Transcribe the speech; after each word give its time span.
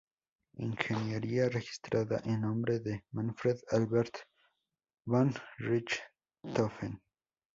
Ingeniería, 0.57 1.47
registrada 1.47 2.23
en 2.25 2.41
nombre 2.41 2.79
de 2.79 3.03
Manfred 3.11 3.59
Albert 3.69 4.17
von 5.05 5.31
Richthofen. 5.59 6.99